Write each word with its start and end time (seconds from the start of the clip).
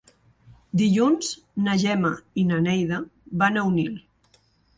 Dilluns 0.79 1.29
na 1.67 1.75
Gemma 1.83 2.11
i 2.41 2.47
na 2.53 2.59
Neida 2.69 2.99
van 3.45 3.61
a 3.63 3.67
Onil. 3.71 3.95